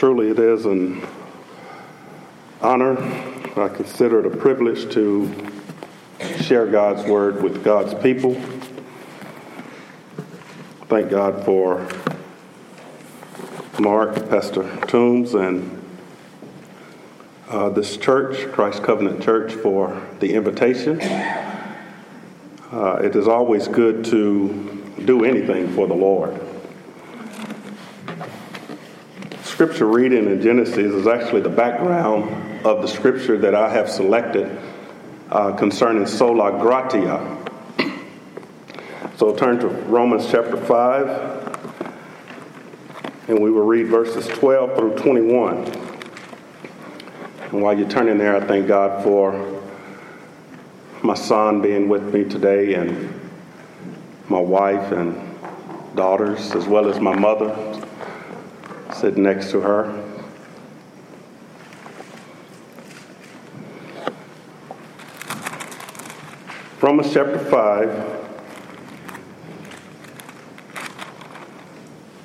[0.00, 1.06] Truly, it is an
[2.62, 2.96] honor.
[3.54, 5.30] I consider it a privilege to
[6.40, 8.34] share God's word with God's people.
[10.88, 11.86] Thank God for
[13.78, 15.82] Mark, Pastor Toombs, and
[17.50, 20.98] uh, this church, Christ Covenant Church, for the invitation.
[22.72, 26.40] Uh, it is always good to do anything for the Lord.
[29.60, 32.24] Scripture reading in Genesis is actually the background
[32.64, 34.58] of the scripture that I have selected
[35.30, 37.36] uh, concerning sola gratia.
[39.18, 41.92] So turn to Romans chapter 5,
[43.28, 45.66] and we will read verses 12 through 21.
[47.52, 49.60] And while you're turning there, I thank God for
[51.02, 53.12] my son being with me today, and
[54.30, 55.20] my wife and
[55.94, 57.69] daughters, as well as my mother
[59.00, 59.84] sitting next to her.
[66.82, 68.30] Romans chapter 5,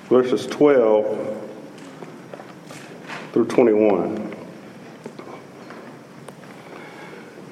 [0.10, 1.50] verses 12
[3.32, 4.36] through 21.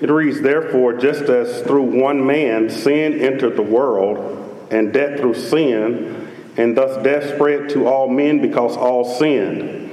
[0.01, 5.35] It reads, Therefore, just as through one man sin entered the world, and death through
[5.35, 6.22] sin,
[6.57, 9.91] and thus death spread to all men because all sinned.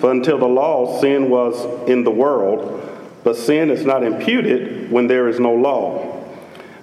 [0.00, 2.76] For until the law, sin was in the world,
[3.22, 6.16] but sin is not imputed when there is no law.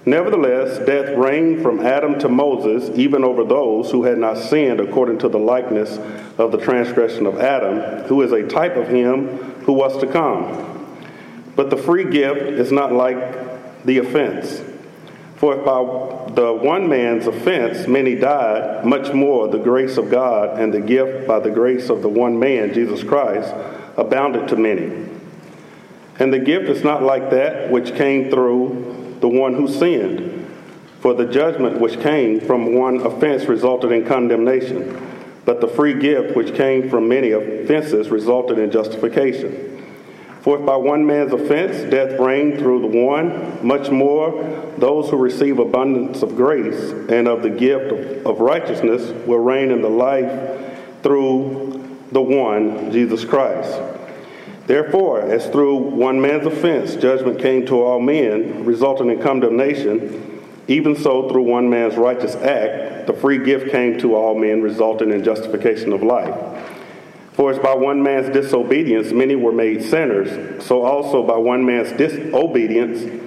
[0.05, 5.17] Nevertheless, death reigned from Adam to Moses, even over those who had not sinned according
[5.19, 5.97] to the likeness
[6.37, 9.27] of the transgression of Adam, who is a type of him
[9.63, 10.95] who was to come.
[11.57, 14.61] But the free gift is not like the offense.
[15.37, 20.59] For if by the one man's offense many died, much more the grace of God
[20.59, 23.53] and the gift by the grace of the one man, Jesus Christ,
[23.97, 25.07] abounded to many.
[26.19, 30.33] And the gift is not like that which came through the one who sinned.
[31.01, 34.99] For the judgment which came from one offense resulted in condemnation,
[35.45, 39.76] but the free gift which came from many offenses resulted in justification.
[40.47, 44.31] For if by one man's offense death reigned through the one, much more
[44.77, 49.71] those who receive abundance of grace and of the gift of, of righteousness will reign
[49.71, 53.77] in the life through the one, Jesus Christ.
[54.67, 60.95] Therefore, as through one man's offense judgment came to all men, resulting in condemnation, even
[60.95, 65.25] so through one man's righteous act the free gift came to all men, resulting in
[65.25, 66.76] justification of life.
[67.37, 71.91] For as by one man's disobedience many were made sinners, so also by one man's
[71.91, 73.23] disobedience,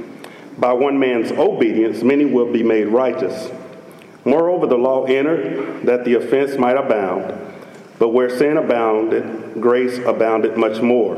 [0.58, 3.52] by one man's obedience many will be made righteous.
[4.24, 7.32] Moreover, the law entered that the offense might abound,
[8.00, 11.16] but where sin abounded, grace abounded much more.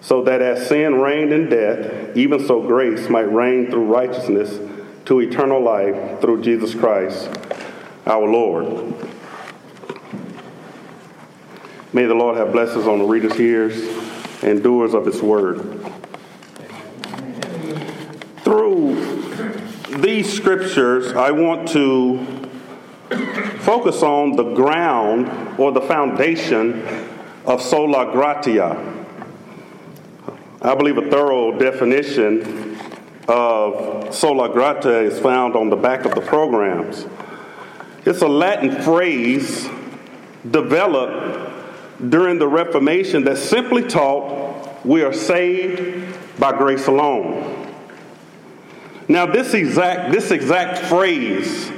[0.00, 4.56] So that as sin reigned in death, even so grace might reign through righteousness
[5.06, 7.28] to eternal life through Jesus Christ
[8.06, 8.94] our Lord.
[11.98, 13.74] May the Lord have blessings on the readers' ears
[14.44, 15.84] and doers of his word.
[18.44, 18.94] Through
[19.98, 22.24] these scriptures, I want to
[23.62, 26.86] focus on the ground or the foundation
[27.46, 28.76] of sola gratia.
[30.62, 32.78] I believe a thorough definition
[33.26, 37.08] of sola gratia is found on the back of the programs.
[38.04, 39.68] It's a Latin phrase
[40.48, 41.47] developed
[42.06, 47.66] during the Reformation that simply taught we are saved by grace alone.
[49.08, 51.72] Now, this exact, this exact phrase,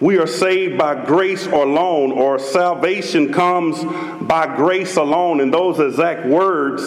[0.00, 3.82] we are saved by grace alone, or salvation comes
[4.22, 6.82] by grace alone, and those exact words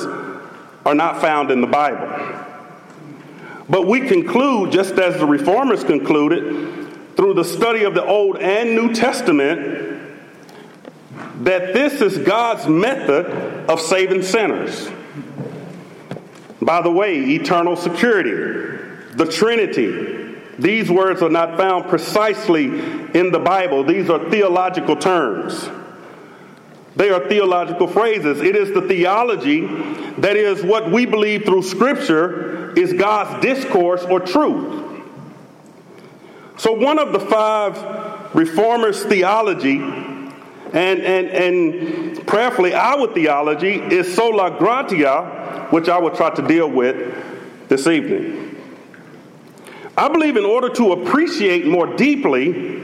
[0.85, 2.45] are not found in the Bible.
[3.69, 8.75] But we conclude, just as the reformers concluded, through the study of the Old and
[8.75, 9.96] New Testament,
[11.43, 13.25] that this is God's method
[13.69, 14.89] of saving sinners.
[16.61, 18.31] By the way, eternal security,
[19.13, 23.83] the Trinity, these words are not found precisely in the Bible.
[23.83, 25.69] These are theological terms.
[26.95, 28.41] They are theological phrases.
[28.41, 29.67] It is the theology
[30.17, 34.83] that is what we believe through Scripture is God's discourse or truth.
[36.57, 39.77] So, one of the five reformers' theology
[40.73, 46.69] and, and, and prayerfully, our theology is sola gratia, which I will try to deal
[46.69, 47.15] with
[47.69, 48.55] this evening.
[49.97, 52.77] I believe in order to appreciate more deeply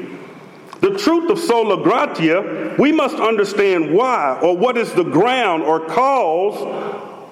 [0.83, 5.79] the truth of sola gratia, we must understand why or what is the ground or
[5.79, 6.59] cause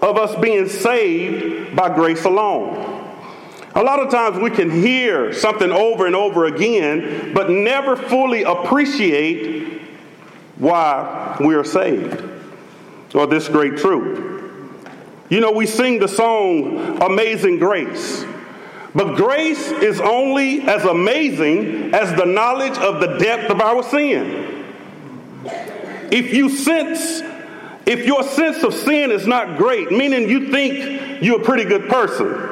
[0.01, 3.09] of us being saved by grace alone.
[3.75, 8.44] A lot of times we can hear something over and over again, but never fully
[8.44, 9.80] appreciate
[10.61, 12.23] why we are saved
[13.15, 14.29] or this great truth.
[15.29, 18.23] You know, we sing the song Amazing Grace.
[18.93, 24.65] But grace is only as amazing as the knowledge of the depth of our sin.
[26.11, 27.21] If you sense,
[27.85, 31.89] if your sense of sin is not great, meaning you think you're a pretty good
[31.89, 32.49] person,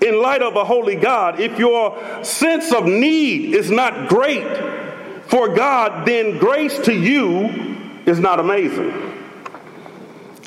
[0.00, 4.46] in light of a holy God, if your sense of need is not great
[5.28, 7.76] for God, then grace to you
[8.06, 8.90] is not amazing.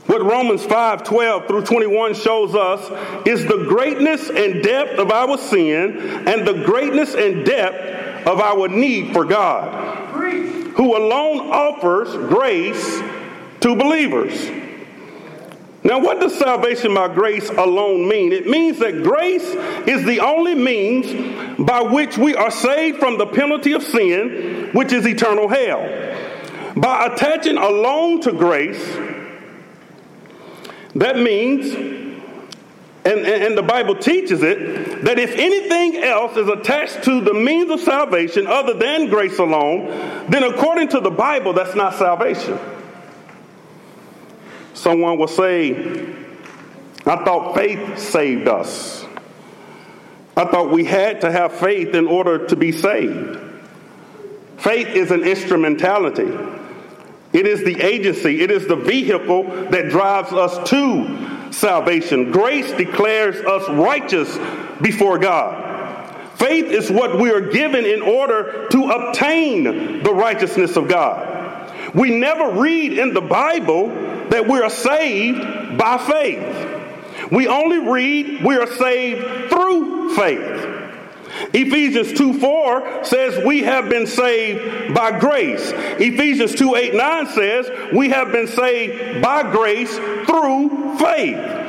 [0.08, 2.82] What Romans 5 12 through 21 shows us
[3.26, 8.68] is the greatness and depth of our sin and the greatness and depth of our
[8.68, 10.10] need for God,
[10.76, 13.02] who alone offers grace
[13.62, 14.50] to believers.
[15.84, 18.32] Now, what does salvation by grace alone mean?
[18.34, 19.44] It means that grace
[19.88, 24.92] is the only means by which we are saved from the penalty of sin, which
[24.92, 25.82] is eternal hell.
[26.76, 28.98] By attaching alone to grace,
[30.96, 37.22] that means, and, and the Bible teaches it, that if anything else is attached to
[37.22, 39.88] the means of salvation other than grace alone,
[40.30, 42.60] then according to the Bible, that's not salvation.
[44.74, 46.16] Someone will say,
[47.06, 49.06] I thought faith saved us.
[50.36, 53.51] I thought we had to have faith in order to be saved.
[54.62, 56.32] Faith is an instrumentality.
[57.34, 62.32] It is the agency, it is the vehicle that drives us to salvation.
[62.32, 64.38] Grace declares us righteous
[64.82, 65.70] before God.
[66.36, 71.96] Faith is what we are given in order to obtain the righteousness of God.
[71.96, 73.88] We never read in the Bible
[74.30, 77.32] that we are saved by faith.
[77.32, 80.81] We only read we are saved through faith.
[81.54, 85.72] Ephesians 2 4 says we have been saved by grace.
[85.74, 89.96] Ephesians 2 8 9 says we have been saved by grace
[90.26, 91.62] through faith.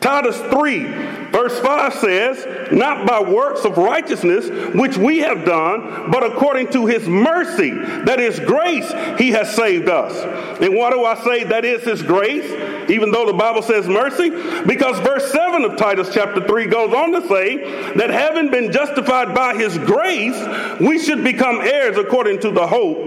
[0.00, 0.84] Titus 3,
[1.30, 6.86] verse 5 says, Not by works of righteousness which we have done, but according to
[6.86, 10.14] his mercy, that is grace, he has saved us.
[10.60, 12.50] And why do I say that is his grace,
[12.90, 14.30] even though the Bible says mercy?
[14.66, 19.34] Because verse 7 of Titus chapter 3 goes on to say that having been justified
[19.34, 20.36] by his grace,
[20.80, 22.98] we should become heirs according to the hope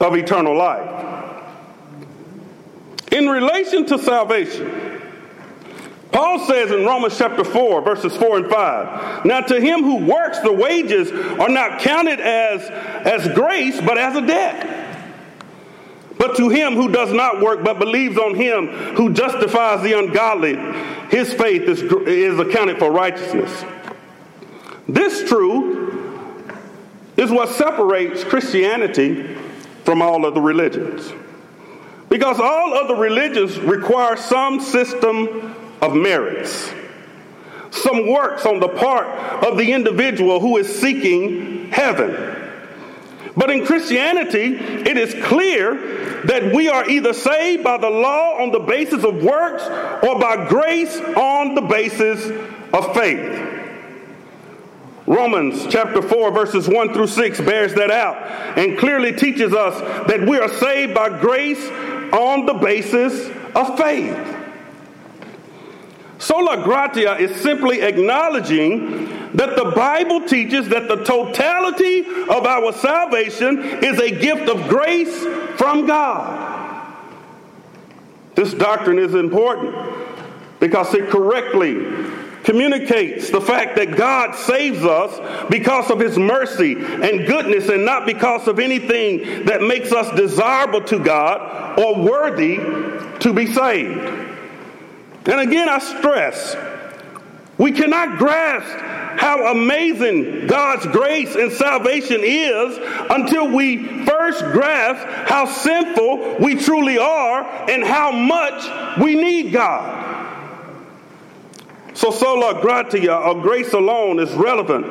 [0.00, 1.06] of eternal life.
[3.12, 4.89] In relation to salvation,
[6.12, 10.40] Paul says in Romans chapter 4, verses 4 and 5, Now to him who works,
[10.40, 12.62] the wages are not counted as,
[13.06, 14.80] as grace, but as a debt.
[16.18, 18.66] But to him who does not work, but believes on him
[18.96, 20.56] who justifies the ungodly,
[21.10, 23.64] his faith is, is accounted for righteousness.
[24.88, 25.94] This truth
[27.16, 29.36] is what separates Christianity
[29.84, 31.12] from all other religions.
[32.08, 36.72] Because all other religions require some system of merits,
[37.70, 39.06] some works on the part
[39.44, 42.36] of the individual who is seeking heaven.
[43.36, 48.50] But in Christianity, it is clear that we are either saved by the law on
[48.50, 49.62] the basis of works
[50.04, 52.26] or by grace on the basis
[52.72, 53.46] of faith.
[55.06, 58.16] Romans chapter 4, verses 1 through 6 bears that out
[58.58, 61.64] and clearly teaches us that we are saved by grace
[62.12, 64.39] on the basis of faith.
[66.20, 73.58] Sola gratia is simply acknowledging that the Bible teaches that the totality of our salvation
[73.82, 75.24] is a gift of grace
[75.56, 76.94] from God.
[78.34, 79.74] This doctrine is important
[80.60, 81.86] because it correctly
[82.44, 88.04] communicates the fact that God saves us because of his mercy and goodness and not
[88.04, 92.56] because of anything that makes us desirable to God or worthy
[93.20, 94.29] to be saved.
[95.26, 96.56] And again, I stress,
[97.58, 102.78] we cannot grasp how amazing God's grace and salvation is
[103.10, 109.98] until we first grasp how sinful we truly are and how much we need God.
[111.92, 114.86] So, sola gratia, or grace alone, is relevant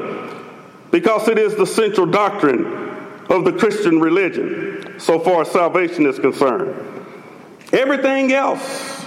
[0.91, 2.65] because it is the central doctrine
[3.29, 6.75] of the Christian religion, so far as salvation is concerned.
[7.73, 8.98] Everything else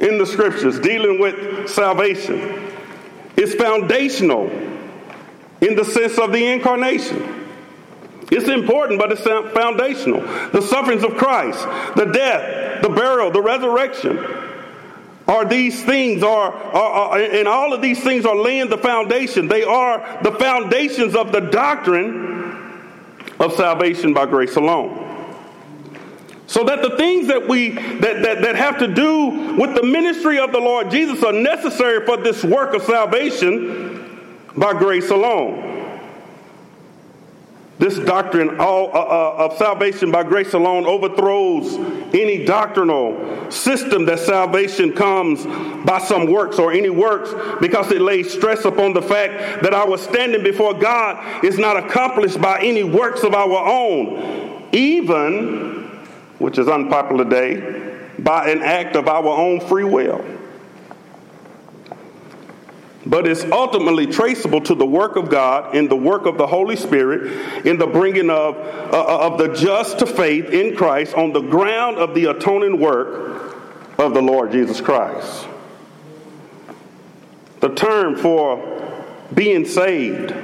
[0.00, 2.72] in the scriptures dealing with salvation
[3.36, 4.48] It's foundational
[5.60, 7.46] in the sense of the incarnation.
[8.30, 10.20] It's important, but it's foundational.
[10.50, 11.62] The sufferings of Christ,
[11.96, 14.18] the death, the burial, the resurrection,
[15.26, 19.48] are these things are, are, are, and all of these things are laying the foundation.
[19.48, 22.82] They are the foundations of the doctrine
[23.40, 25.03] of salvation by grace alone.
[26.46, 30.38] So that the things that we that, that, that have to do with the ministry
[30.38, 34.20] of the Lord Jesus are necessary for this work of salvation
[34.56, 35.74] by grace alone.
[37.76, 41.74] This doctrine all, uh, uh, of salvation by grace alone overthrows
[42.14, 45.44] any doctrinal system that salvation comes
[45.84, 49.98] by some works or any works because it lays stress upon the fact that our
[49.98, 55.83] standing before God is not accomplished by any works of our own, even,
[56.38, 60.24] which is unpopular today, by an act of our own free will
[63.06, 66.76] but it's ultimately traceable to the work of God in the work of the Holy
[66.76, 71.42] Spirit in the bringing of, uh, of the just to faith in Christ on the
[71.42, 73.54] ground of the atoning work
[73.98, 75.46] of the Lord Jesus Christ.
[77.60, 80.34] The term for being saved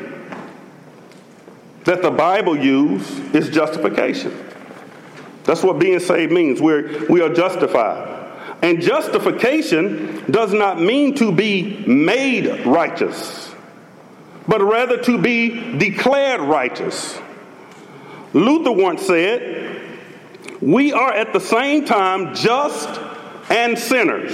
[1.85, 4.50] that the Bible uses is justification.
[5.45, 6.61] That's what being saved means.
[6.61, 8.19] We're, we are justified.
[8.63, 13.55] And justification does not mean to be made righteous,
[14.47, 17.19] but rather to be declared righteous.
[18.35, 19.99] Luther once said,
[20.61, 23.01] We are at the same time just
[23.51, 24.33] and sinners.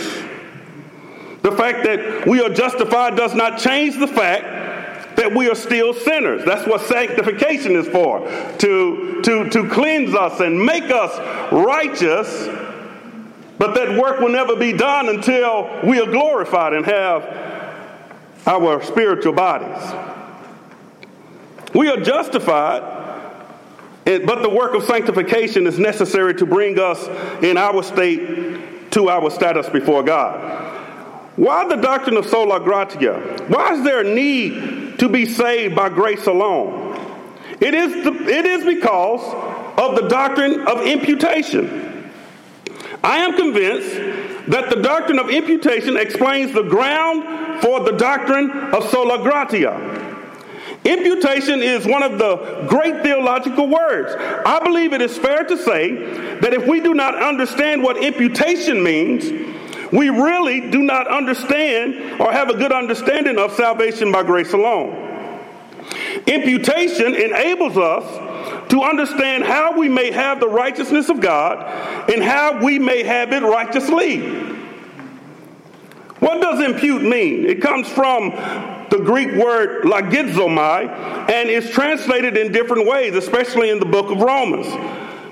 [1.42, 4.55] The fact that we are justified does not change the fact
[5.26, 6.44] that we are still sinners.
[6.44, 8.20] That's what sanctification is for
[8.58, 12.48] to, to, to cleanse us and make us righteous
[13.58, 17.22] but that work will never be done until we are glorified and have
[18.46, 19.94] our spiritual bodies.
[21.74, 22.82] We are justified,
[24.04, 27.06] but the work of sanctification is necessary to bring us
[27.42, 30.74] in our state to our status before God.
[31.36, 33.44] Why the doctrine of sola gratia?
[33.48, 36.94] Why is there a need to be saved by grace alone?
[37.60, 39.22] It is, the, it is because
[39.78, 42.10] of the doctrine of imputation.
[43.02, 43.94] I am convinced
[44.48, 50.04] that the doctrine of imputation explains the ground for the doctrine of sola gratia.
[50.84, 54.14] Imputation is one of the great theological words.
[54.46, 58.82] I believe it is fair to say that if we do not understand what imputation
[58.82, 59.24] means,
[59.92, 65.04] we really do not understand or have a good understanding of salvation by grace alone.
[66.26, 72.62] Imputation enables us to understand how we may have the righteousness of God and how
[72.64, 74.20] we may have it righteously.
[76.18, 77.46] What does impute mean?
[77.46, 78.30] It comes from
[78.90, 84.20] the Greek word logizomai and is translated in different ways, especially in the book of
[84.20, 84.66] Romans.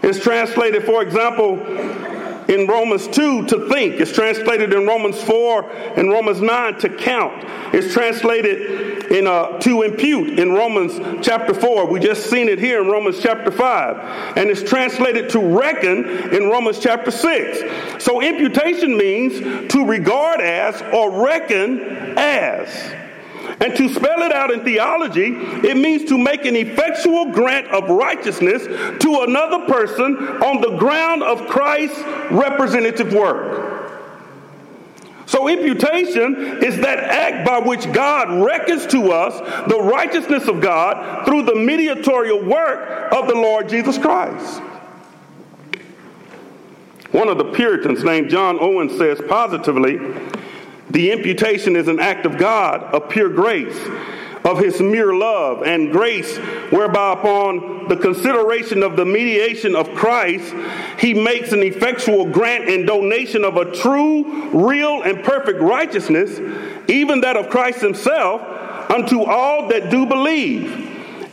[0.05, 1.57] It's translated, for example,
[2.49, 4.01] in Romans 2 to think.
[4.01, 7.45] It's translated in Romans 4 and Romans 9 to count.
[7.75, 11.87] It's translated in uh, to impute in Romans chapter 4.
[11.87, 14.37] We just seen it here in Romans chapter 5.
[14.37, 18.05] And it's translated to reckon in Romans chapter 6.
[18.05, 23.04] So imputation means to regard as or reckon as.
[23.61, 25.35] And to spell it out in theology,
[25.67, 31.23] it means to make an effectual grant of righteousness to another person on the ground
[31.23, 33.75] of Christ's representative work.
[35.27, 41.25] So, imputation is that act by which God reckons to us the righteousness of God
[41.25, 44.61] through the mediatorial work of the Lord Jesus Christ.
[47.11, 49.99] One of the Puritans named John Owen says positively
[50.95, 53.77] the imputation is an act of God, of pure grace,
[54.45, 56.37] of his mere love and grace,
[56.71, 60.55] whereby upon the consideration of the mediation of Christ,
[61.01, 66.39] he makes an effectual grant and donation of a true, real, and perfect righteousness,
[66.89, 68.41] even that of Christ himself,
[68.89, 70.71] unto all that do believe,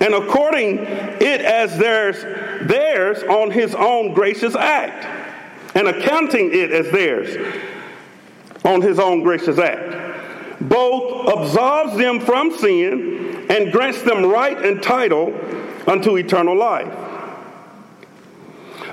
[0.02, 2.24] and according it as theirs,
[2.68, 5.06] theirs on his own gracious act,
[5.76, 7.38] and accounting it as theirs
[8.64, 10.62] on his own gracious act.
[10.62, 15.34] Both absolves them from sin and grants them right and title
[15.88, 16.94] unto eternal life.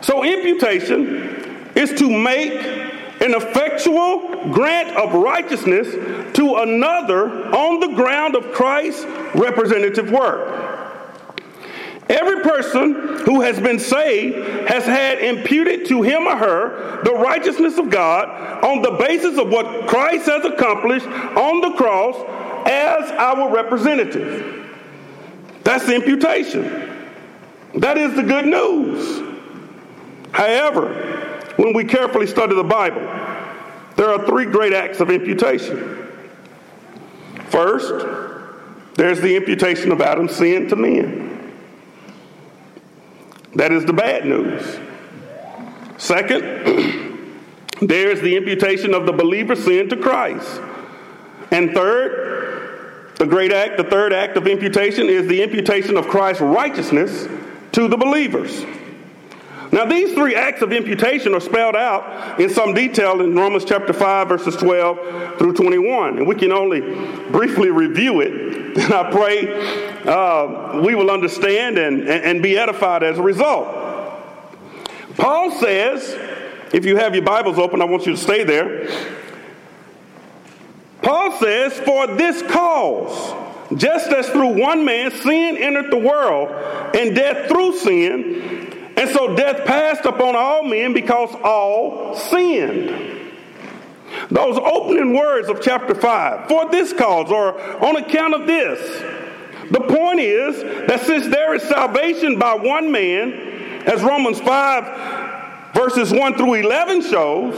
[0.01, 2.53] So, imputation is to make
[3.21, 5.89] an effectual grant of righteousness
[6.35, 10.68] to another on the ground of Christ's representative work.
[12.09, 17.77] Every person who has been saved has had imputed to him or her the righteousness
[17.77, 22.17] of God on the basis of what Christ has accomplished on the cross
[22.67, 24.67] as our representative.
[25.65, 26.97] That's the imputation.
[27.75, 29.23] That is the good news.
[30.33, 33.03] However, when we carefully study the Bible,
[33.97, 36.09] there are three great acts of imputation.
[37.49, 38.07] First,
[38.95, 41.28] there's the imputation of Adam's sin to men.
[43.59, 44.79] That is the bad news.
[45.97, 46.45] Second,
[47.83, 50.61] there's the imputation of the believer's sin to Christ.
[51.51, 56.41] And third, the great act, the third act of imputation is the imputation of Christ's
[56.41, 57.27] righteousness
[57.73, 58.65] to the believers.
[59.71, 63.93] Now, these three acts of imputation are spelled out in some detail in Romans chapter
[63.93, 66.19] 5, verses 12 through 21.
[66.19, 66.81] And we can only
[67.31, 68.79] briefly review it.
[68.79, 73.67] And I pray uh, we will understand and, and be edified as a result.
[75.17, 76.17] Paul says,
[76.73, 78.89] if you have your Bibles open, I want you to stay there.
[81.03, 83.35] Paul says, For this cause,
[83.77, 86.51] just as through one man sin entered the world,
[86.95, 93.33] and death through sin, and so death passed upon all men because all sinned.
[94.29, 98.81] Those opening words of chapter 5, for this cause, or on account of this.
[99.71, 106.11] The point is that since there is salvation by one man, as Romans 5, verses
[106.13, 107.55] 1 through 11 shows,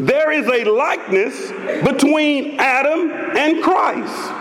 [0.00, 1.52] there is a likeness
[1.84, 4.32] between Adam and Christ.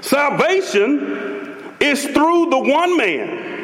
[0.00, 3.55] Salvation is through the one man.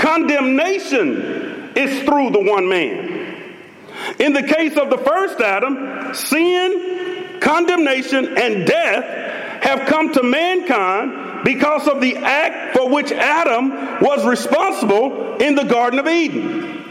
[0.00, 3.52] Condemnation is through the one man.
[4.18, 11.44] In the case of the first Adam, sin, condemnation, and death have come to mankind
[11.44, 16.82] because of the act for which Adam was responsible in the Garden of Eden.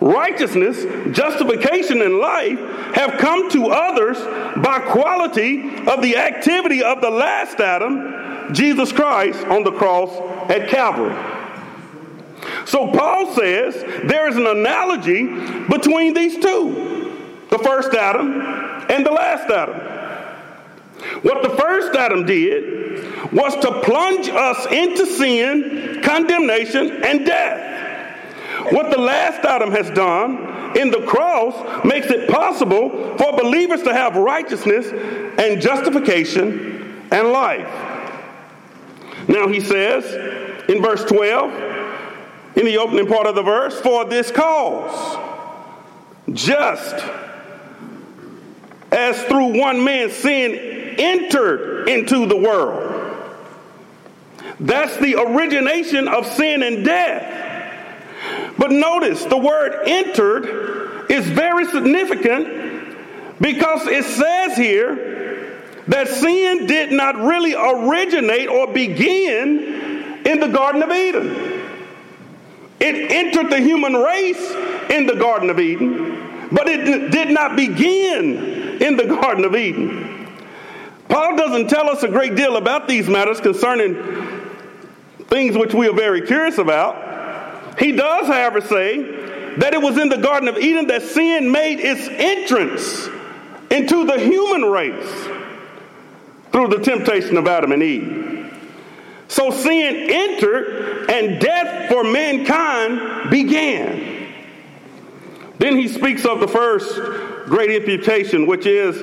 [0.00, 2.58] Righteousness, justification, and life
[2.96, 4.18] have come to others
[4.56, 10.10] by quality of the activity of the last Adam, Jesus Christ, on the cross
[10.50, 11.39] at Calvary.
[12.66, 13.74] So Paul says
[14.04, 15.24] there is an analogy
[15.68, 16.98] between these two
[17.50, 18.40] the first Adam
[18.90, 19.74] and the last Adam.
[21.22, 28.72] What the first Adam did was to plunge us into sin, condemnation, and death.
[28.72, 33.92] What the last Adam has done in the cross makes it possible for believers to
[33.92, 34.86] have righteousness
[35.38, 37.68] and justification and life.
[39.28, 41.69] Now he says in verse 12,
[42.60, 45.18] in the opening part of the verse, for this cause,
[46.30, 46.94] just
[48.92, 50.54] as through one man sin
[50.98, 52.98] entered into the world.
[54.60, 57.38] That's the origination of sin and death.
[58.58, 62.94] But notice the word entered is very significant
[63.40, 70.82] because it says here that sin did not really originate or begin in the Garden
[70.82, 71.59] of Eden.
[72.80, 74.50] It entered the human race
[74.90, 80.26] in the Garden of Eden, but it did not begin in the Garden of Eden.
[81.08, 83.94] Paul doesn't tell us a great deal about these matters concerning
[85.26, 87.78] things which we are very curious about.
[87.78, 91.80] He does, however, say that it was in the Garden of Eden that sin made
[91.80, 93.08] its entrance
[93.70, 95.28] into the human race
[96.52, 98.39] through the temptation of Adam and Eve.
[99.30, 104.26] So sin entered and death for mankind began.
[105.58, 106.96] Then he speaks of the first
[107.46, 109.00] great imputation, which is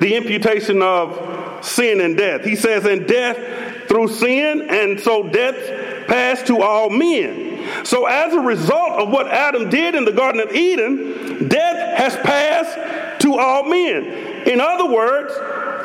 [0.00, 2.44] the imputation of sin and death.
[2.44, 7.84] He says, And death through sin, and so death passed to all men.
[7.84, 12.16] So, as a result of what Adam did in the Garden of Eden, death has
[12.16, 14.04] passed to all men.
[14.48, 15.32] In other words,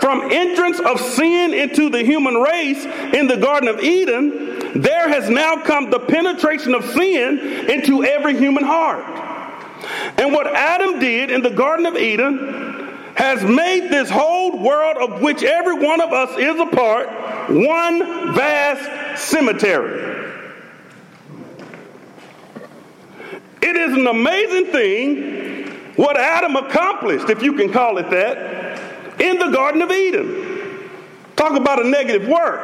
[0.03, 5.29] from entrance of sin into the human race in the Garden of Eden, there has
[5.29, 7.39] now come the penetration of sin
[7.69, 9.05] into every human heart.
[10.19, 12.37] And what Adam did in the Garden of Eden
[13.15, 17.07] has made this whole world of which every one of us is a part
[17.49, 20.33] one vast cemetery.
[23.61, 28.62] It is an amazing thing what Adam accomplished, if you can call it that,
[29.19, 30.89] in the Garden of Eden.
[31.35, 32.61] Talk about a negative work.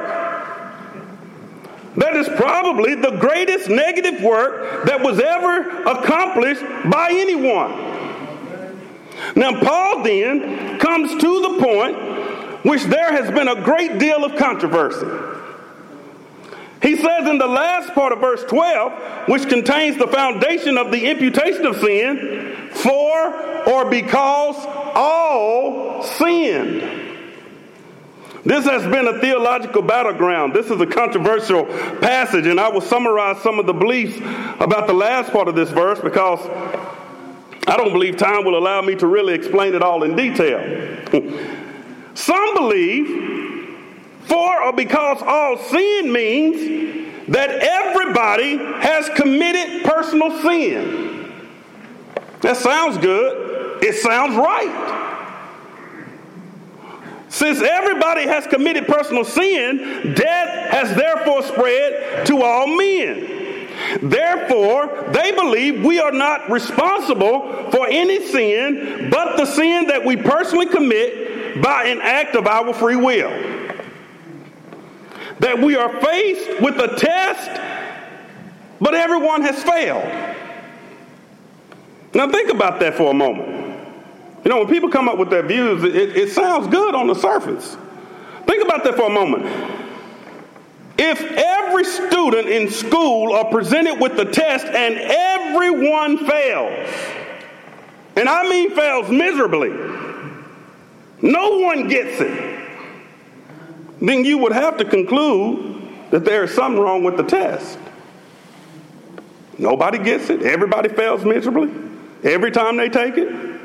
[1.95, 7.89] That is probably the greatest negative work that was ever accomplished by anyone.
[9.35, 14.37] Now, Paul then comes to the point which there has been a great deal of
[14.37, 15.07] controversy.
[16.81, 21.09] He says in the last part of verse 12, which contains the foundation of the
[21.09, 24.55] imputation of sin, for or because
[24.95, 26.99] all sinned.
[28.45, 30.53] This has been a theological battleground.
[30.53, 34.17] This is a controversial passage, and I will summarize some of the beliefs
[34.59, 36.39] about the last part of this verse because
[37.67, 40.59] I don't believe time will allow me to really explain it all in detail.
[42.15, 43.69] some believe
[44.23, 51.08] for or because all sin means that everybody has committed personal sin.
[52.41, 53.83] That sounds good.
[53.83, 54.97] It sounds right.
[57.29, 63.67] Since everybody has committed personal sin, death has therefore spread to all men.
[64.01, 70.15] Therefore, they believe we are not responsible for any sin but the sin that we
[70.17, 73.29] personally commit by an act of our free will.
[75.39, 77.61] That we are faced with a test,
[78.81, 80.28] but everyone has failed.
[82.13, 83.69] Now, think about that for a moment.
[84.43, 87.13] You know, when people come up with their views, it, it sounds good on the
[87.13, 87.77] surface.
[88.45, 89.45] Think about that for a moment.
[90.97, 96.89] If every student in school are presented with the test and everyone fails,
[98.15, 99.69] and I mean fails miserably,
[101.21, 102.69] no one gets it,
[104.01, 107.77] then you would have to conclude that there is something wrong with the test.
[109.57, 111.69] Nobody gets it, everybody fails miserably
[112.23, 113.59] every time they take it.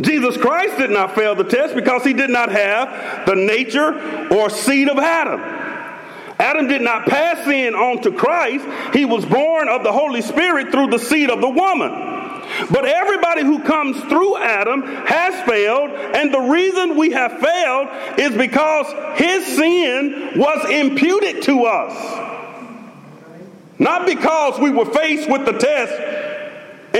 [0.00, 4.48] Jesus Christ did not fail the test because he did not have the nature or
[4.48, 5.40] seed of Adam.
[6.38, 8.64] Adam did not pass sin on to Christ.
[8.94, 11.90] He was born of the Holy Spirit through the seed of the woman.
[12.70, 17.88] But everybody who comes through Adam has failed, and the reason we have failed
[18.18, 18.86] is because
[19.18, 22.26] his sin was imputed to us.
[23.78, 25.92] Not because we were faced with the test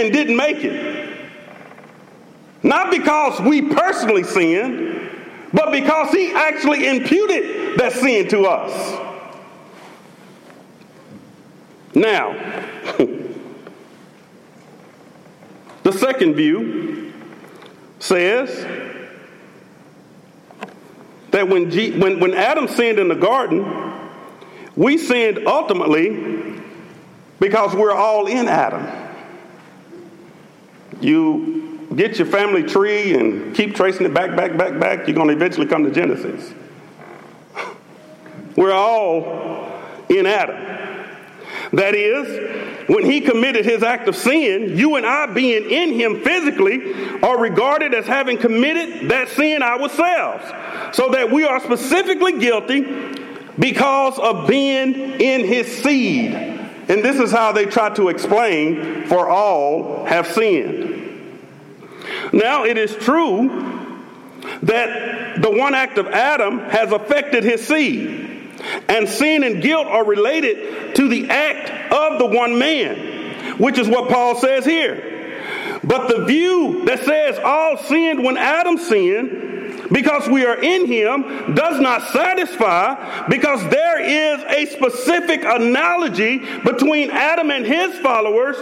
[0.01, 1.19] and didn't make it.
[2.63, 5.11] Not because we personally sinned,
[5.53, 9.07] but because he actually imputed that sin to us.
[11.95, 12.33] Now,
[15.83, 17.13] the second view
[17.99, 18.67] says
[21.31, 23.91] that when, G- when, when Adam sinned in the garden,
[24.77, 26.61] we sinned ultimately
[27.41, 29.00] because we're all in Adam.
[31.01, 35.29] You get your family tree and keep tracing it back, back, back, back, you're going
[35.29, 36.53] to eventually come to Genesis.
[38.57, 40.57] We're all in Adam.
[41.73, 46.21] That is, when he committed his act of sin, you and I, being in him
[46.23, 50.45] physically, are regarded as having committed that sin ourselves.
[50.97, 52.81] So that we are specifically guilty
[53.59, 56.33] because of being in his seed.
[56.91, 61.39] And this is how they try to explain for all have sinned.
[62.33, 63.97] Now, it is true
[64.63, 68.51] that the one act of Adam has affected his seed,
[68.89, 73.89] and sin and guilt are related to the act of the one man, which is
[73.89, 75.39] what Paul says here.
[75.85, 79.50] But the view that says all sinned when Adam sinned,
[79.93, 87.11] because we are in him, does not satisfy because there is a specific analogy between
[87.11, 88.57] Adam and his followers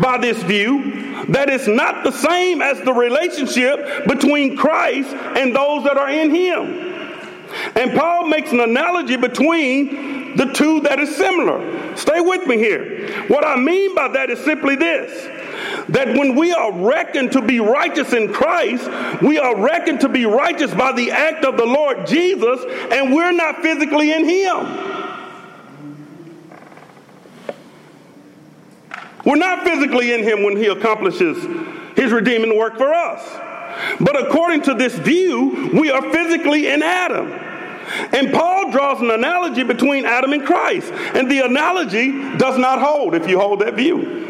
[0.00, 5.84] by this view that is not the same as the relationship between Christ and those
[5.84, 6.88] that are in Him.
[7.74, 11.96] And Paul makes an analogy between the two that is similar.
[11.96, 13.26] Stay with me here.
[13.28, 15.37] What I mean by that is simply this
[15.88, 18.88] that when we are reckoned to be righteous in Christ,
[19.22, 23.32] we are reckoned to be righteous by the act of the Lord Jesus, and we're
[23.32, 24.98] not physically in Him.
[29.28, 31.36] We're not physically in him when he accomplishes
[31.96, 33.22] his redeeming work for us.
[34.00, 37.30] But according to this view, we are physically in Adam.
[38.14, 40.90] And Paul draws an analogy between Adam and Christ.
[40.92, 44.27] And the analogy does not hold if you hold that view.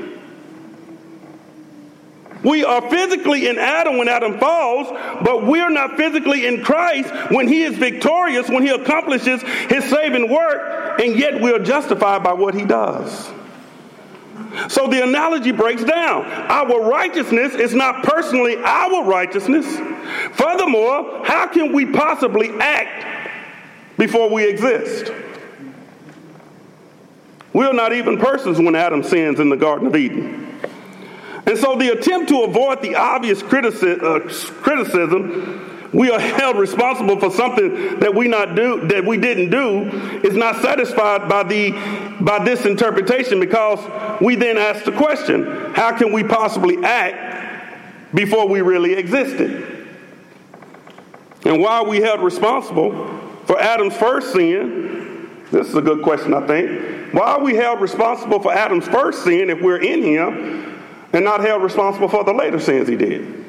[2.44, 4.88] We are physically in Adam when Adam falls,
[5.24, 10.30] but we're not physically in Christ when he is victorious, when he accomplishes his saving
[10.30, 13.30] work, and yet we are justified by what he does.
[14.68, 16.24] So the analogy breaks down.
[16.24, 19.66] Our righteousness is not personally our righteousness.
[20.32, 23.06] Furthermore, how can we possibly act
[23.98, 25.12] before we exist?
[27.52, 30.47] We are not even persons when Adam sins in the Garden of Eden.
[31.48, 34.20] And so the attempt to avoid the obvious criticism, uh,
[34.60, 39.88] criticism we are held responsible for something that we not do that we didn't do
[40.22, 41.70] is not satisfied by the
[42.20, 43.78] by this interpretation because
[44.20, 49.86] we then ask the question how can we possibly act before we really existed
[51.46, 52.92] And why are we held responsible
[53.46, 55.30] for Adam's first sin?
[55.50, 57.14] This is a good question, I think.
[57.14, 60.67] Why are we held responsible for Adam's first sin if we're in him
[61.12, 63.46] and not held responsible for the later sins he did?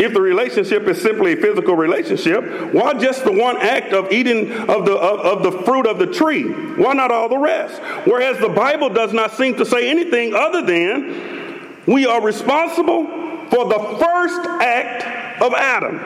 [0.00, 4.50] If the relationship is simply a physical relationship, why just the one act of eating
[4.50, 6.44] of the, of, of, the fruit of the tree?
[6.44, 7.78] Why not all the rest?
[8.06, 13.04] Whereas the Bible does not seem to say anything other than we are responsible
[13.50, 15.98] for the first act of Adam.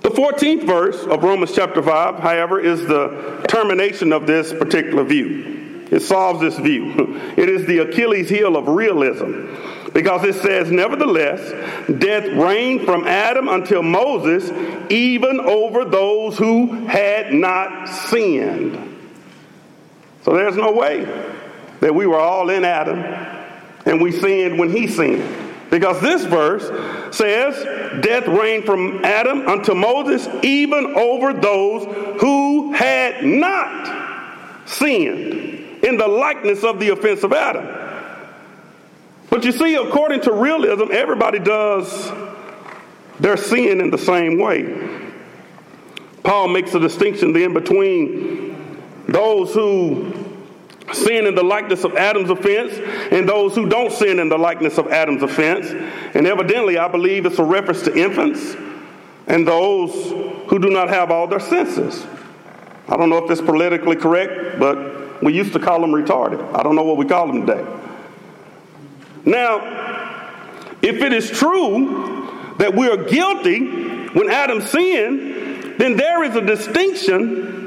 [0.00, 5.67] The 14th verse of Romans chapter 5, however, is the termination of this particular view.
[5.90, 7.20] It solves this view.
[7.38, 9.54] It is the Achilles heel of realism.
[9.92, 11.40] Because it says, Nevertheless,
[11.98, 14.50] death reigned from Adam until Moses,
[14.90, 18.96] even over those who had not sinned.
[20.22, 21.04] So there's no way
[21.80, 22.98] that we were all in Adam
[23.86, 25.46] and we sinned when he sinned.
[25.70, 26.64] Because this verse
[27.16, 31.84] says, Death reigned from Adam unto Moses, even over those
[32.20, 37.66] who had not sinned in the likeness of the offense of Adam.
[39.30, 42.10] But you see, according to realism, everybody does
[43.20, 45.12] their sin in the same way.
[46.22, 48.56] Paul makes a distinction then between
[49.06, 50.12] those who
[50.92, 52.72] sin in the likeness of Adam's offense
[53.12, 55.70] and those who don't sin in the likeness of Adam's offense.
[56.14, 58.56] And evidently, I believe it's a reference to infants
[59.26, 59.92] and those
[60.48, 62.06] who do not have all their senses.
[62.88, 66.54] I don't know if it's politically correct, but we used to call them retarded.
[66.54, 67.66] I don't know what we call them today.
[69.24, 69.60] Now,
[70.82, 76.40] if it is true that we are guilty when Adam sinned, then there is a
[76.40, 77.58] distinction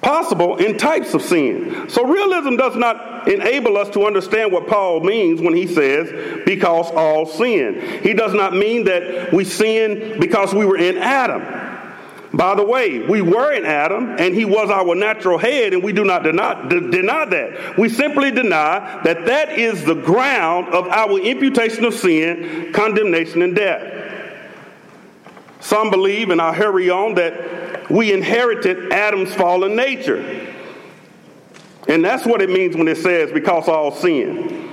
[0.00, 1.88] possible in types of sin.
[1.88, 6.90] So realism does not enable us to understand what Paul means when he says, because
[6.90, 8.02] all sin.
[8.02, 11.63] He does not mean that we sin because we were in Adam.
[12.36, 15.92] By the way, we were in Adam, and he was our natural head, and we
[15.92, 17.78] do not deny, d- deny that.
[17.78, 23.54] We simply deny that that is the ground of our imputation of sin, condemnation, and
[23.54, 24.02] death.
[25.60, 30.50] Some believe, and I'll hurry on, that we inherited Adam's fallen nature.
[31.86, 34.63] And that's what it means when it says, because all sin.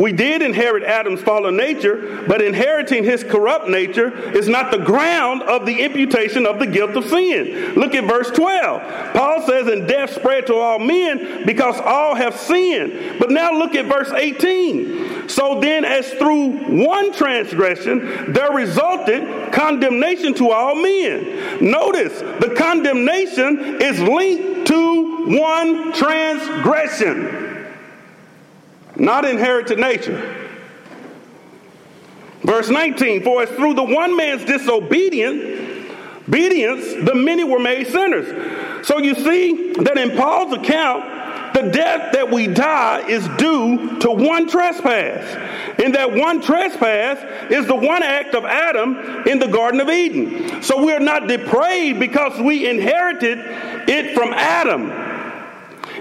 [0.00, 5.42] We did inherit Adam's fallen nature, but inheriting his corrupt nature is not the ground
[5.42, 7.74] of the imputation of the guilt of sin.
[7.74, 9.12] Look at verse 12.
[9.12, 13.18] Paul says, And death spread to all men because all have sinned.
[13.18, 15.28] But now look at verse 18.
[15.28, 21.60] So then, as through one transgression there resulted condemnation to all men.
[21.60, 27.49] Notice the condemnation is linked to one transgression
[29.00, 30.36] not inherited nature.
[32.42, 35.60] Verse 19, for as through the one man's disobedience,
[36.28, 38.86] obedience, the many were made sinners.
[38.86, 41.04] So you see that in Paul's account,
[41.54, 45.24] the death that we die is due to one trespass.
[45.82, 50.62] And that one trespass is the one act of Adam in the Garden of Eden.
[50.62, 53.38] So we're not depraved because we inherited
[53.88, 54.90] it from Adam.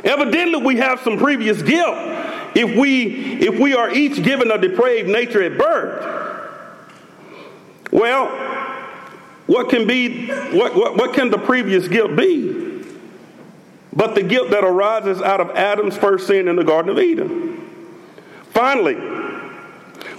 [0.03, 2.18] Evidently, we have some previous guilt
[2.59, 6.51] if we if we are each given a depraved nature at birth
[7.91, 8.27] well
[9.47, 12.85] what can be what, what, what can the previous guilt be?
[13.91, 17.65] But the guilt that arises out of adam's first sin in the garden of eden.
[18.49, 18.95] Finally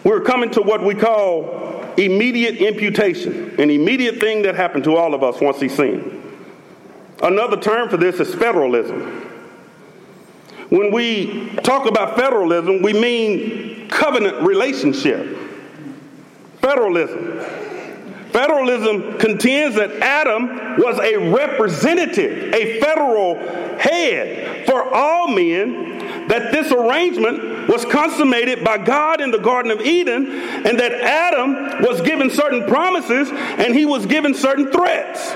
[0.03, 5.15] we're coming to what we call immediate imputation an immediate thing that happened to all
[5.15, 6.17] of us once he sinned.
[7.23, 9.30] Another term for this is federalism
[10.71, 15.37] when we talk about federalism, we mean covenant relationship.
[16.61, 17.41] Federalism.
[18.31, 23.35] Federalism contends that Adam was a representative, a federal
[23.79, 29.81] head for all men, that this arrangement was consummated by God in the Garden of
[29.81, 35.35] Eden, and that Adam was given certain promises and he was given certain threats.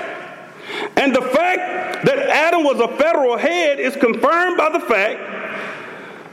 [0.95, 5.19] And the fact that Adam was a federal head is confirmed by the fact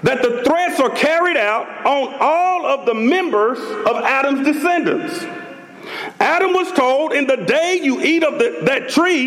[0.03, 5.25] that the threats are carried out on all of the members of Adam's descendants.
[6.21, 9.27] Adam was told, In the day you eat of the, that tree,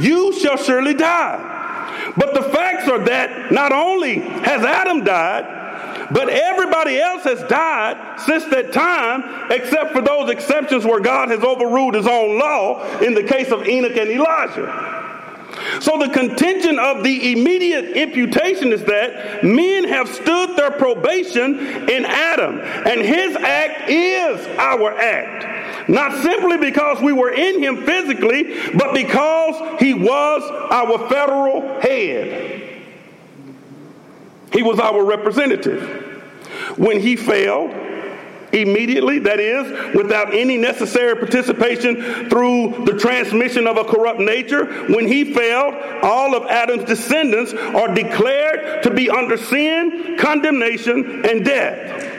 [0.00, 2.12] you shall surely die.
[2.16, 5.56] But the facts are that not only has Adam died,
[6.12, 11.42] but everybody else has died since that time, except for those exceptions where God has
[11.42, 14.95] overruled his own law in the case of Enoch and Elijah.
[15.80, 22.04] So the contention of the immediate imputation is that men have stood their probation in
[22.04, 25.88] Adam, and his act is our act.
[25.88, 32.82] Not simply because we were in him physically, but because he was our federal head.
[34.52, 36.02] He was our representative.
[36.76, 37.70] When he failed,
[38.52, 44.64] immediately, that is, without any necessary participation through the transmission of a corrupt nature.
[44.86, 51.44] When he failed, all of Adam's descendants are declared to be under sin, condemnation, and
[51.44, 52.12] death.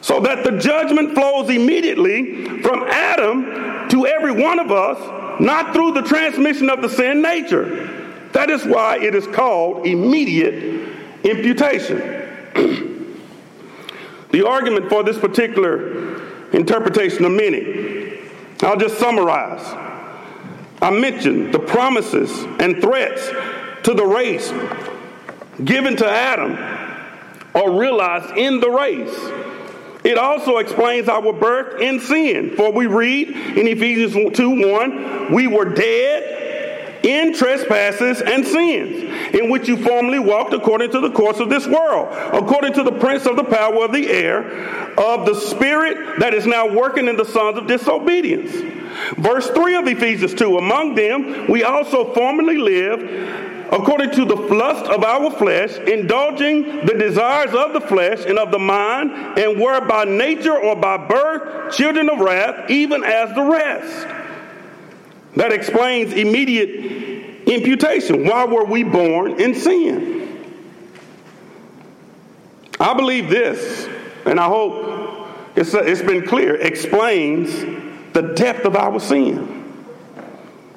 [0.00, 5.92] So that the judgment flows immediately from Adam to every one of us, not through
[5.92, 7.90] the transmission of the sin nature.
[8.32, 10.92] That is why it is called immediate
[11.24, 12.90] imputation.
[14.34, 18.18] The argument for this particular interpretation of many,
[18.62, 19.62] I'll just summarize.
[20.82, 23.28] I mentioned the promises and threats
[23.84, 24.52] to the race
[25.64, 26.54] given to Adam
[27.54, 29.14] are realized in the race.
[30.02, 32.56] It also explains our birth in sin.
[32.56, 36.43] For we read in Ephesians 2 1, we were dead
[37.04, 41.66] in trespasses and sins, in which you formerly walked according to the course of this
[41.66, 46.32] world, according to the prince of the power of the air, of the spirit that
[46.32, 48.52] is now working in the sons of disobedience.
[49.18, 53.02] Verse 3 of Ephesians 2 Among them we also formerly lived
[53.70, 58.50] according to the lust of our flesh, indulging the desires of the flesh and of
[58.50, 63.42] the mind, and were by nature or by birth children of wrath, even as the
[63.42, 64.23] rest.
[65.36, 68.26] That explains immediate imputation.
[68.26, 70.24] Why were we born in sin?
[72.80, 73.88] I believe this,
[74.26, 77.52] and I hope it's, uh, it's been clear, explains
[78.12, 79.62] the depth of our sin.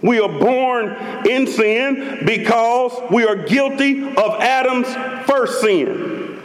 [0.02, 0.96] We are born
[1.28, 4.88] in sin because we are guilty of Adam's
[5.28, 6.40] first sin.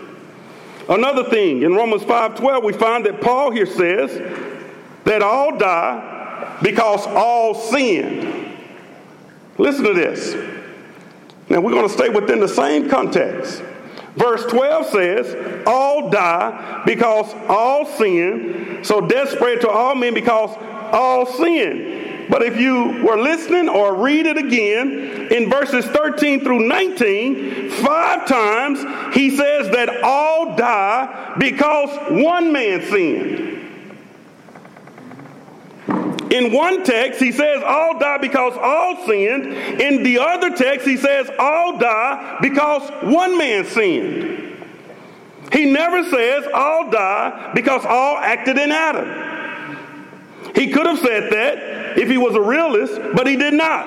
[0.89, 4.11] Another thing, in Romans 5:12, we find that Paul here says
[5.05, 6.13] that all die
[6.63, 8.57] because all sinned.
[9.59, 10.35] Listen to this.
[11.49, 13.63] Now we're going to stay within the same context.
[14.17, 18.81] Verse 12 says, All die because all sin.
[18.83, 20.51] So death spread to all men because
[20.93, 22.27] all sin.
[22.29, 28.27] But if you were listening or read it again, in verses 13 through 19, five
[28.27, 33.53] times he says that all die because one man sinned.
[36.33, 39.53] In one text, he says all die because all sinned.
[39.81, 44.65] In the other text, he says all die because one man sinned.
[45.53, 50.55] He never says all die because all acted in Adam.
[50.55, 53.87] He could have said that if he was a realist, but he did not.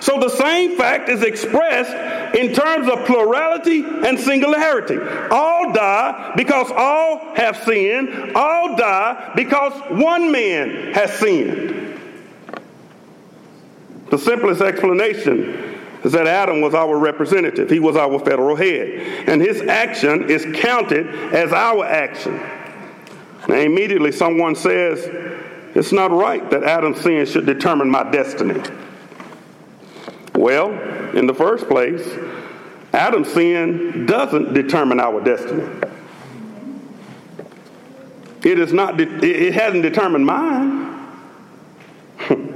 [0.00, 4.98] So the same fact is expressed in terms of plurality and singularity.
[5.30, 8.32] All die because all have sinned.
[8.36, 11.98] All die because one man has sinned.
[14.10, 17.68] The simplest explanation is that Adam was our representative.
[17.68, 19.28] He was our federal head.
[19.28, 22.36] And his action is counted as our action.
[23.48, 25.04] Now, immediately someone says,
[25.74, 28.60] It's not right that Adam's sin should determine my destiny.
[30.38, 30.70] Well,
[31.16, 32.08] in the first place,
[32.92, 35.68] Adam's sin doesn't determine our destiny.
[38.44, 39.00] It is not.
[39.00, 41.08] it hasn't determined mine.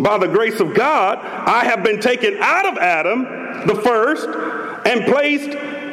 [0.00, 4.26] By the grace of God, I have been taken out of Adam, the first,
[4.88, 5.50] and placed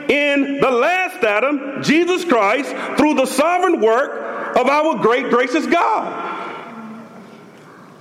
[0.10, 6.34] in the last Adam, Jesus Christ, through the sovereign work of our great gracious God.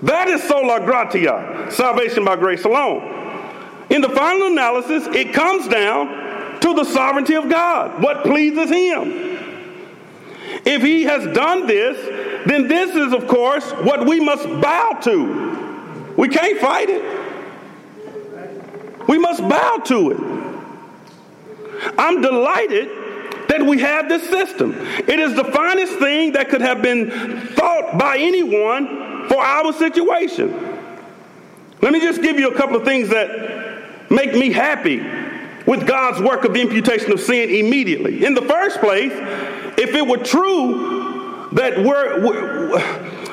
[0.03, 3.21] That is sola gratia, salvation by grace alone.
[3.89, 9.31] In the final analysis, it comes down to the sovereignty of God, what pleases Him.
[10.65, 16.15] If He has done this, then this is, of course, what we must bow to.
[16.17, 17.03] We can't fight it.
[19.09, 21.93] We must bow to it.
[21.99, 22.89] I'm delighted
[23.49, 24.73] that we have this system.
[24.73, 27.11] It is the finest thing that could have been
[27.49, 30.51] thought by anyone for our situation.
[31.81, 34.99] Let me just give you a couple of things that make me happy
[35.67, 38.25] with God's work of imputation of sin immediately.
[38.25, 39.13] In the first place,
[39.79, 42.21] if it were true that we're,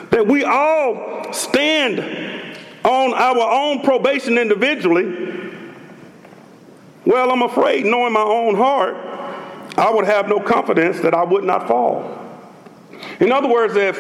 [0.10, 2.00] that we all stand
[2.84, 5.30] on our own probation individually,
[7.06, 8.96] well, I'm afraid, knowing my own heart,
[9.78, 12.20] I would have no confidence that I would not fall.
[13.20, 13.98] In other words, if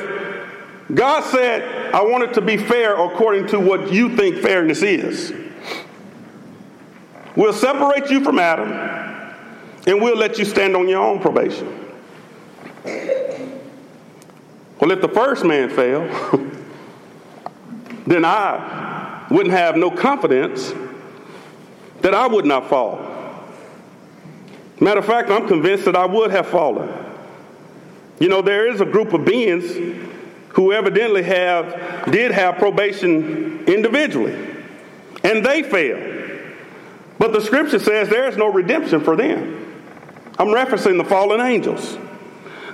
[0.93, 5.33] God said, I want it to be fair according to what you think fairness is.
[7.35, 8.71] We'll separate you from Adam
[9.85, 11.75] and we'll let you stand on your own probation.
[14.79, 16.09] Well, if the first man failed,
[18.07, 20.73] then I wouldn't have no confidence
[22.01, 22.97] that I would not fall.
[24.79, 26.89] Matter of fact, I'm convinced that I would have fallen.
[28.19, 29.75] You know, there is a group of beings
[30.49, 34.33] who evidently have did have probation individually,
[35.23, 36.17] and they failed.
[37.17, 39.83] But the scripture says there is no redemption for them.
[40.37, 41.97] I'm referencing the fallen angels.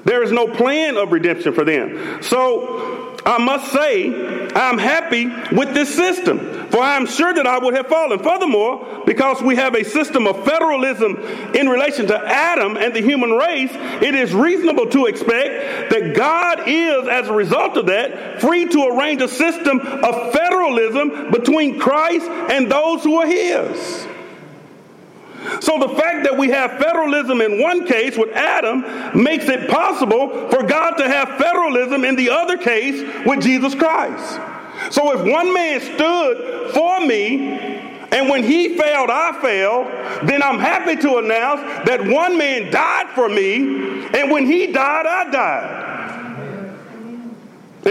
[0.04, 2.22] There is no plan of redemption for them.
[2.22, 2.95] So
[3.26, 7.74] I must say, I'm happy with this system, for I am sure that I would
[7.74, 8.20] have fallen.
[8.20, 11.18] Furthermore, because we have a system of federalism
[11.56, 16.68] in relation to Adam and the human race, it is reasonable to expect that God
[16.68, 22.28] is, as a result of that, free to arrange a system of federalism between Christ
[22.28, 24.08] and those who are His.
[25.66, 28.86] So the fact that we have federalism in one case with Adam
[29.20, 34.40] makes it possible for God to have federalism in the other case with Jesus Christ.
[34.94, 37.50] So if one man stood for me
[38.12, 39.88] and when he failed, I failed,
[40.30, 45.08] then I'm happy to announce that one man died for me, and when he died,
[45.08, 45.82] I died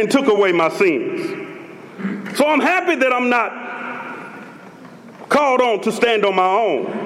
[0.00, 2.38] and took away my sins.
[2.38, 3.52] So I'm happy that I'm not
[5.28, 7.03] called on to stand on my own.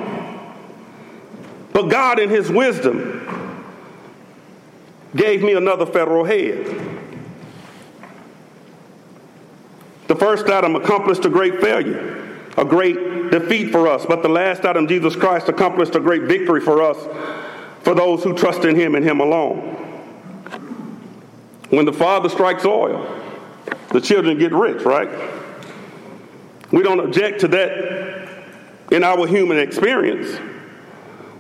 [1.78, 3.64] But God, in His wisdom,
[5.14, 6.66] gave me another federal head.
[10.08, 14.04] The first Adam accomplished a great failure, a great defeat for us.
[14.04, 16.96] But the last Adam, Jesus Christ, accomplished a great victory for us,
[17.84, 19.60] for those who trust in Him and Him alone.
[21.70, 23.06] When the Father strikes oil,
[23.90, 25.08] the children get rich, right?
[26.72, 28.28] We don't object to that
[28.90, 30.40] in our human experience.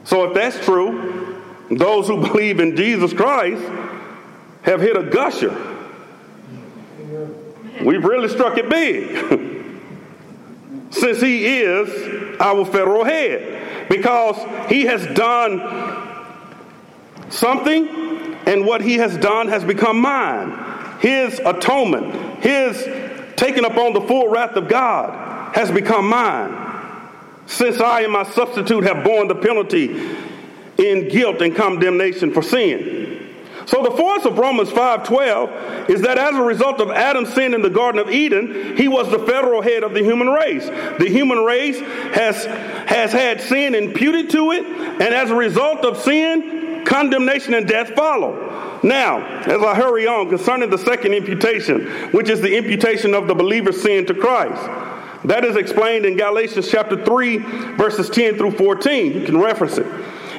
[0.08, 1.38] So if that's true,
[1.70, 3.62] those who believe in Jesus Christ
[4.62, 5.50] have hit a gusher.
[7.84, 9.74] We've really struck it big.
[10.90, 13.90] Since he is our federal head.
[13.90, 14.36] Because
[14.70, 15.60] he has done
[17.28, 17.86] something,
[18.46, 20.98] and what he has done has become mine.
[21.00, 22.82] His atonement, his
[23.36, 26.67] taking upon the full wrath of God has become mine
[27.48, 30.16] since I and my substitute have borne the penalty
[30.76, 33.08] in guilt and condemnation for sin.
[33.66, 37.60] So the force of Romans 5:12 is that as a result of Adam's sin in
[37.60, 40.66] the Garden of Eden, he was the federal head of the human race.
[40.98, 42.46] The human race has,
[42.86, 47.90] has had sin imputed to it, and as a result of sin, condemnation and death
[47.90, 48.80] follow.
[48.82, 53.34] Now, as I hurry on concerning the second imputation, which is the imputation of the
[53.34, 54.62] believer's sin to Christ.
[55.24, 57.38] That is explained in Galatians chapter 3,
[57.76, 59.12] verses 10 through 14.
[59.12, 59.86] You can reference it.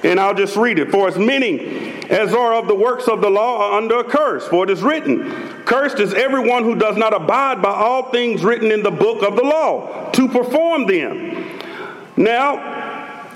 [0.03, 0.89] And I'll just read it.
[0.89, 1.59] For as many
[2.09, 4.81] as are of the works of the law are under a curse, for it is
[4.81, 5.29] written,
[5.65, 9.35] Cursed is everyone who does not abide by all things written in the book of
[9.35, 11.59] the law to perform them.
[12.15, 12.77] Now,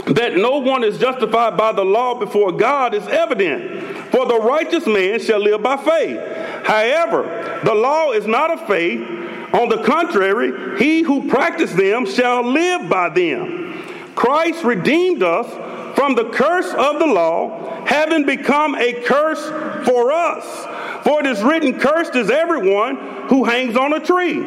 [0.07, 4.11] that no one is justified by the law before God is evident.
[4.11, 6.19] For the righteous man shall live by faith.
[6.65, 9.22] However, the law is not of faith
[9.53, 13.83] on the contrary, he who practices them shall live by them.
[14.15, 15.47] Christ redeemed us
[15.95, 19.43] from the curse of the law, having become a curse
[19.85, 21.03] for us.
[21.03, 22.95] For it is written, Cursed is everyone
[23.27, 24.43] who hangs on a tree.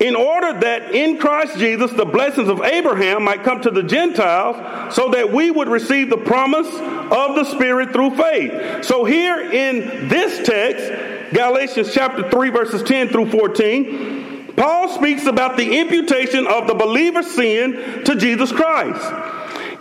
[0.00, 4.94] In order that in Christ Jesus the blessings of Abraham might come to the Gentiles,
[4.94, 8.84] so that we would receive the promise of the Spirit through faith.
[8.84, 15.56] So, here in this text, Galatians chapter 3, verses 10 through 14, Paul speaks about
[15.56, 19.00] the imputation of the believer's sin to Jesus Christ.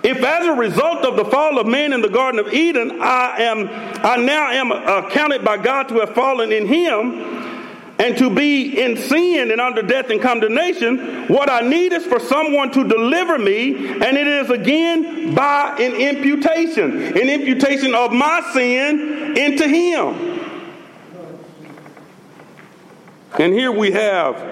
[0.03, 3.35] If as a result of the fall of man in the Garden of Eden, I
[3.41, 3.67] am
[4.03, 7.41] I now am uh, accounted by God to have fallen in him
[8.01, 12.19] and to be in sin and under death and condemnation, what I need is for
[12.19, 18.41] someone to deliver me, and it is again by an imputation, an imputation of my
[18.53, 20.30] sin into him.
[23.39, 24.51] And here we have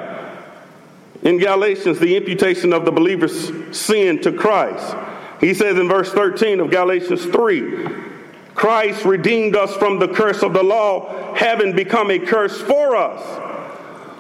[1.21, 4.95] in Galatians the imputation of the believer's sin to Christ.
[5.41, 8.07] He says in verse 13 of Galatians 3
[8.55, 13.21] Christ redeemed us from the curse of the law, having become a curse for us.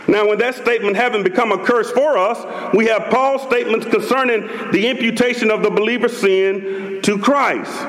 [0.07, 4.47] Now, when that statement having become a curse for us, we have Paul's statements concerning
[4.71, 7.85] the imputation of the believer's sin to Christ.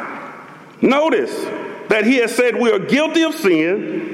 [0.82, 1.32] Notice
[1.88, 4.09] that he has said we are guilty of sin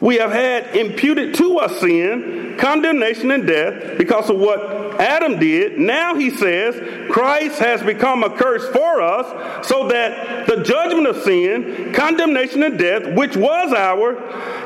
[0.00, 5.78] we have had imputed to us sin, condemnation, and death because of what Adam did.
[5.78, 11.22] Now he says Christ has become a curse for us so that the judgment of
[11.22, 14.16] sin, condemnation, and death, which was ours,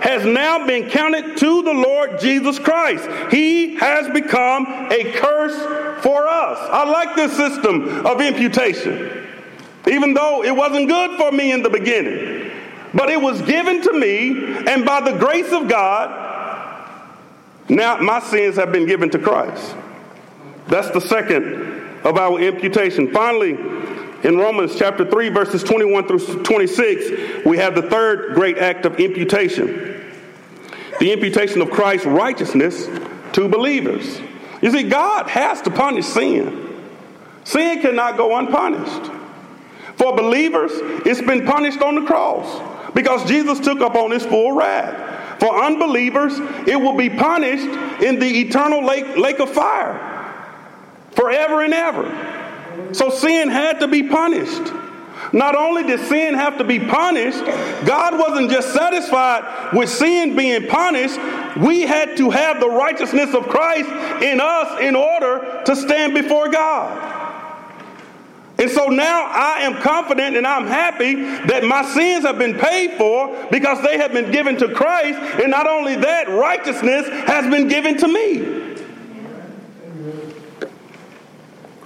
[0.03, 3.09] has now been counted to the Lord Jesus Christ.
[3.33, 6.59] He has become a curse for us.
[6.71, 9.27] I like this system of imputation,
[9.89, 12.34] even though it wasn't good for me in the beginning.
[12.95, 16.21] But it was given to me, and by the grace of God,
[17.69, 19.75] now my sins have been given to Christ.
[20.69, 23.11] That's the second of our imputation.
[23.13, 23.53] Finally,
[24.23, 28.99] in Romans chapter 3, verses 21 through 26, we have the third great act of
[29.01, 29.91] imputation
[31.01, 32.87] the imputation of Christ's righteousness
[33.33, 34.21] to believers.
[34.63, 36.81] You see, God has to punish sin,
[37.43, 39.11] sin cannot go unpunished.
[39.97, 40.71] For believers,
[41.05, 45.41] it's been punished on the cross because Jesus took up on his full wrath.
[45.41, 47.67] For unbelievers, it will be punished
[48.03, 50.13] in the eternal lake, lake of fire
[51.11, 52.93] forever and ever.
[52.93, 54.73] So sin had to be punished.
[55.33, 57.45] Not only did sin have to be punished,
[57.85, 61.19] God wasn't just satisfied with sin being punished,
[61.57, 63.89] we had to have the righteousness of Christ
[64.23, 67.24] in us in order to stand before God.
[68.65, 72.93] And so now I am confident and I'm happy that my sins have been paid
[72.93, 75.19] for because they have been given to Christ.
[75.39, 78.74] And not only that, righteousness has been given to me.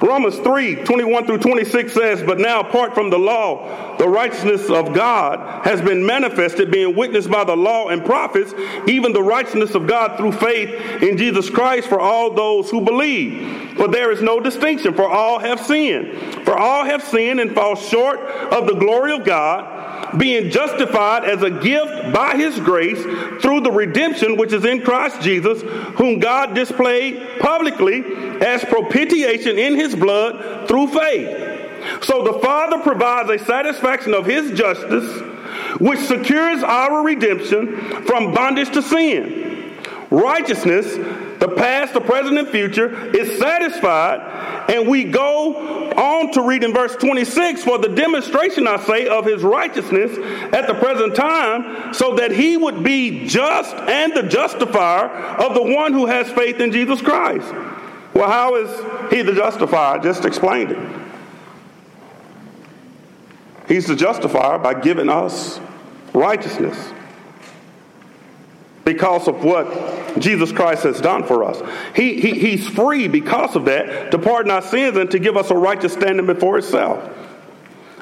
[0.00, 4.94] Romans 3 21 through 26 says, But now, apart from the law, the righteousness of
[4.94, 8.54] God has been manifested, being witnessed by the law and prophets,
[8.86, 13.76] even the righteousness of God through faith in Jesus Christ for all those who believe.
[13.76, 16.44] For there is no distinction, for all have sinned.
[16.44, 19.77] For all have sinned and fall short of the glory of God,
[20.16, 23.02] being justified as a gift by his grace
[23.42, 25.62] through the redemption which is in Christ Jesus,
[25.96, 28.04] whom God displayed publicly
[28.40, 32.04] as propitiation in his blood through faith.
[32.04, 35.20] So the Father provides a satisfaction of his justice,
[35.80, 39.74] which secures our redemption from bondage to sin.
[40.10, 40.96] Righteousness,
[41.38, 46.72] the past, the present, and future, is satisfied, and we go on to read in
[46.72, 50.16] verse 26 for the demonstration, I say, of his righteousness
[50.52, 55.62] at the present time, so that he would be just and the justifier of the
[55.62, 57.52] one who has faith in Jesus Christ.
[58.14, 59.98] Well, how is he the justifier?
[59.98, 60.78] I just explained it.
[63.68, 65.60] He's the justifier by giving us
[66.14, 66.92] righteousness
[68.88, 71.60] because of what Jesus Christ has done for us.
[71.94, 75.50] He, he, he's free because of that to pardon our sins and to give us
[75.50, 77.14] a righteous standing before Himself.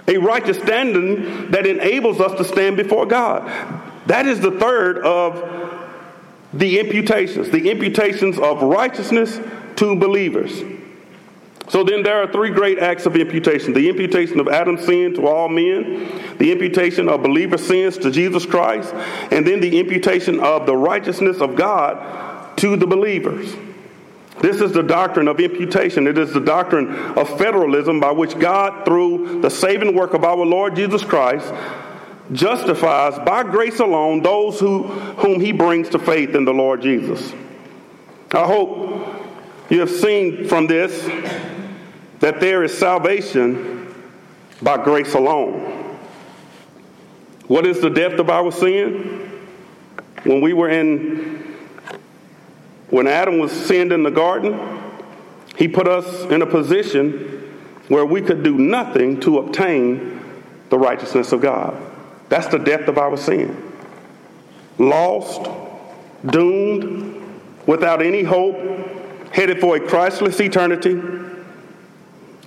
[0.07, 3.43] A righteous standing that enables us to stand before God.
[4.07, 5.43] That is the third of
[6.55, 9.41] the imputations, the imputations of righteousness
[9.75, 10.63] to believers.
[11.69, 15.27] So then there are three great acts of imputation the imputation of Adam's sin to
[15.27, 16.09] all men,
[16.39, 18.95] the imputation of believer sins to Jesus Christ,
[19.33, 23.55] and then the imputation of the righteousness of God to the believers.
[24.41, 26.07] This is the doctrine of imputation.
[26.07, 30.45] It is the doctrine of federalism by which God, through the saving work of our
[30.45, 31.53] Lord Jesus Christ,
[32.33, 37.33] justifies by grace alone those who, whom he brings to faith in the Lord Jesus.
[38.33, 39.09] I hope
[39.71, 41.09] you have seen from this
[42.21, 43.95] that there is salvation
[44.63, 45.99] by grace alone.
[47.47, 49.31] What is the depth of our sin?
[50.25, 51.57] When we were in,
[52.91, 54.59] when Adam was sinned in the garden,
[55.57, 57.55] he put us in a position
[57.89, 60.21] where we could do nothing to obtain
[60.71, 61.81] the righteousness of God.
[62.29, 63.73] That's the depth of our sin.
[64.79, 65.49] Lost,
[66.25, 67.23] doomed,
[67.67, 68.57] without any hope,
[69.33, 71.01] headed for a Christless eternity.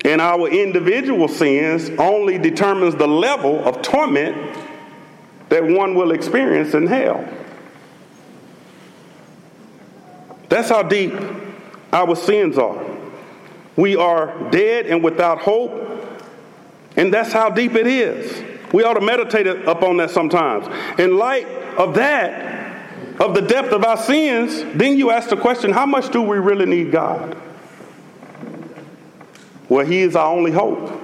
[0.06, 4.58] And our individual sins only determines the level of torment
[5.50, 7.28] that one will experience in hell.
[10.48, 11.14] That's how deep
[11.92, 12.86] our sins are.
[13.76, 15.72] We are dead and without hope,
[16.96, 18.44] and that's how deep it is.
[18.74, 20.68] We ought to meditate upon that sometimes.
[21.00, 21.48] In light
[21.78, 22.50] of that,
[23.20, 26.38] of the depth of our sins, then you ask the question how much do we
[26.38, 27.38] really need God?
[29.70, 31.00] Well, He is our only hope.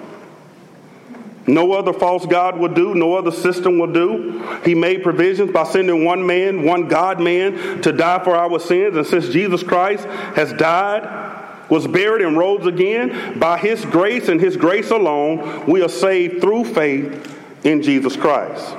[1.47, 4.43] No other false God will do, no other system will do.
[4.65, 8.97] He made provisions by sending one man, one God man, to die for our sins.
[8.97, 10.05] And since Jesus Christ
[10.35, 15.83] has died, was buried, and rose again, by His grace and His grace alone, we
[15.83, 17.31] are saved through faith
[17.63, 18.75] in Jesus Christ.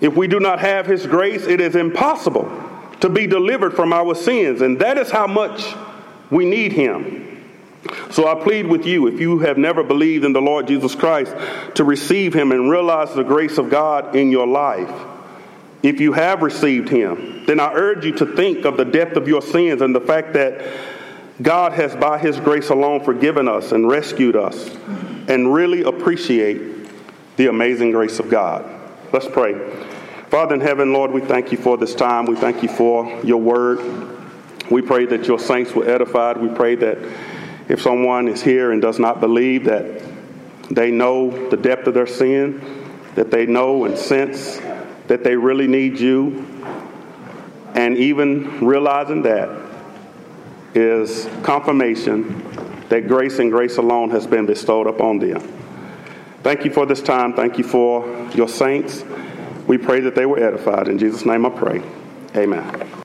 [0.00, 2.50] If we do not have his grace, it is impossible
[3.00, 5.74] to be delivered from our sins, and that is how much
[6.30, 7.29] we need him.
[8.10, 11.34] So I plead with you, if you have never believed in the Lord Jesus Christ,
[11.76, 14.90] to receive him and realize the grace of God in your life.
[15.82, 19.26] If you have received him, then I urge you to think of the depth of
[19.26, 20.62] your sins and the fact that
[21.40, 24.68] God has, by his grace alone, forgiven us and rescued us,
[25.28, 26.60] and really appreciate
[27.36, 28.62] the amazing grace of God.
[29.10, 29.54] Let's pray.
[30.28, 32.26] Father in heaven, Lord, we thank you for this time.
[32.26, 33.80] We thank you for your word.
[34.70, 36.36] We pray that your saints were edified.
[36.36, 36.98] We pray that
[37.70, 40.02] if someone is here and does not believe that
[40.70, 42.60] they know the depth of their sin,
[43.14, 44.58] that they know and sense
[45.06, 46.46] that they really need you,
[47.74, 49.48] and even realizing that
[50.74, 52.44] is confirmation
[52.88, 55.40] that grace and grace alone has been bestowed upon them.
[56.42, 57.34] Thank you for this time.
[57.34, 58.04] Thank you for
[58.34, 59.04] your saints.
[59.68, 60.88] We pray that they were edified.
[60.88, 61.82] In Jesus' name I pray.
[62.34, 62.99] Amen.